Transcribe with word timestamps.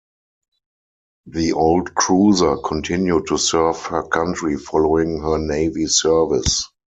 The 1.27 1.53
old 1.53 1.93
cruiser 1.93 2.57
continued 2.57 3.27
to 3.27 3.37
serve 3.37 3.77
her 3.85 4.01
country 4.01 4.57
following 4.57 5.19
her 5.21 5.37
Navy 5.37 5.85
service. 5.85 6.67